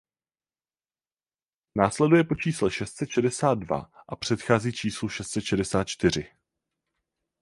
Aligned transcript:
Následuje 1.77 2.23
po 2.23 2.35
čísle 2.35 2.71
šest 2.71 2.95
set 2.97 3.09
šedesát 3.09 3.53
dva 3.55 3.91
a 4.07 4.15
předchází 4.15 4.73
číslu 4.73 5.09
šest 5.09 5.29
set 5.29 5.41
šedesát 5.41 5.87
čtyři. 5.87 6.29